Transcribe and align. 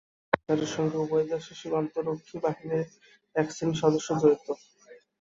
এই 0.23 0.39
পাচারের 0.39 0.71
সঙ্গে 0.75 0.97
উভয় 0.97 1.25
দেশের 1.29 1.57
সীমান্তরক্ষী 1.59 2.37
বাহিনীর 2.43 2.87
একশ্রেণির 3.35 3.81
সদস্য 3.81 4.09
জড়িত। 4.21 4.47